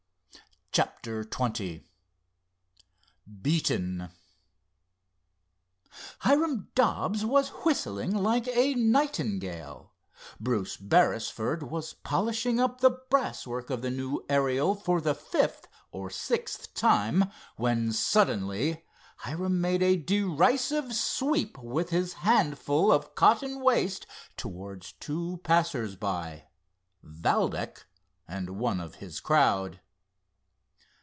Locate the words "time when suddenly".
16.73-18.85